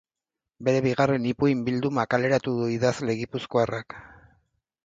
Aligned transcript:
Bere 0.69 0.79
bigarren 0.85 1.27
ipuin 1.33 1.61
bilduma 1.69 2.07
kaleratu 2.15 2.57
du 2.63 2.73
idazle 2.79 3.17
gipuzkoarrak. 3.23 4.01